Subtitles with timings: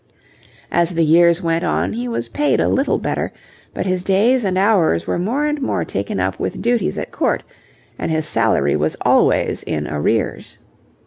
[0.71, 3.31] As the years went on he was paid a little better,
[3.75, 7.43] but his days and hours were more and more taken up with duties at Court,
[7.99, 10.57] and his salary was always in arrears.